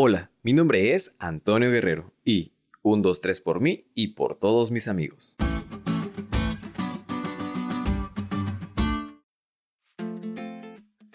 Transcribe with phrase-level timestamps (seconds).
[0.00, 2.52] Hola, mi nombre es Antonio Guerrero y
[2.82, 5.34] un 2, 3 por mí y por todos mis amigos.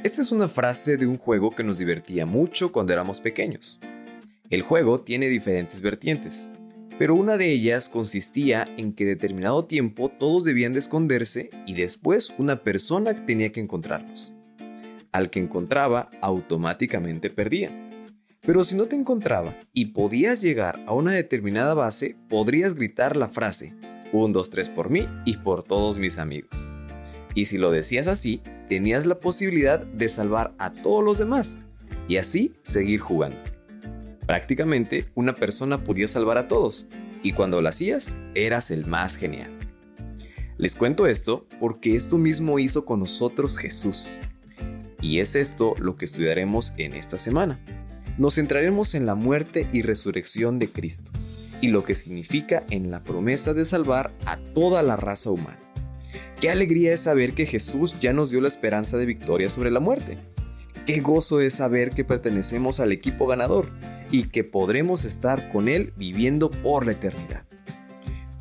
[0.03, 3.79] Esta es una frase de un juego que nos divertía mucho cuando éramos pequeños.
[4.49, 6.49] El juego tiene diferentes vertientes,
[6.99, 12.33] pero una de ellas consistía en que determinado tiempo todos debían de esconderse y después
[12.37, 14.33] una persona tenía que encontrarlos.
[15.13, 17.92] Al que encontraba, automáticamente perdía.
[18.45, 23.29] Pero si no te encontraba y podías llegar a una determinada base, podrías gritar la
[23.29, 23.73] frase,
[24.11, 26.67] 1, 2, 3 por mí y por todos mis amigos.
[27.35, 31.59] Y si lo decías así, tenías la posibilidad de salvar a todos los demás
[32.09, 33.37] y así seguir jugando.
[34.27, 36.87] Prácticamente una persona podía salvar a todos
[37.23, 39.51] y cuando lo hacías eras el más genial.
[40.57, 44.17] Les cuento esto porque esto mismo hizo con nosotros Jesús.
[45.01, 47.59] Y es esto lo que estudiaremos en esta semana.
[48.17, 51.11] Nos centraremos en la muerte y resurrección de Cristo
[51.61, 55.59] y lo que significa en la promesa de salvar a toda la raza humana.
[56.39, 59.79] Qué alegría es saber que Jesús ya nos dio la esperanza de victoria sobre la
[59.79, 60.17] muerte.
[60.85, 63.69] Qué gozo es saber que pertenecemos al equipo ganador
[64.11, 67.43] y que podremos estar con Él viviendo por la eternidad.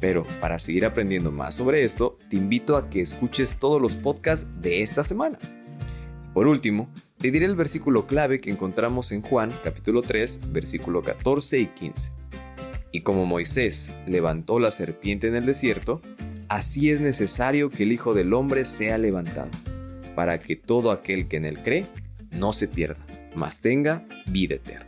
[0.01, 4.49] Pero para seguir aprendiendo más sobre esto, te invito a que escuches todos los podcasts
[4.61, 5.39] de esta semana.
[6.35, 6.91] Por último,
[7.23, 12.11] te diré el versículo clave que encontramos en Juan capítulo 3, versículo 14 y 15.
[12.91, 16.03] Y como Moisés levantó la serpiente en el desierto,
[16.49, 19.51] así es necesario que el Hijo del Hombre sea levantado,
[20.17, 21.87] para que todo aquel que en él cree
[22.33, 23.07] no se pierda,
[23.37, 24.87] mas tenga vida eterna.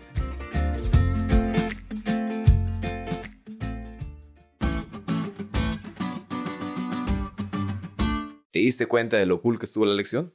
[8.51, 10.35] ¿Te diste cuenta de lo cool que estuvo la lección?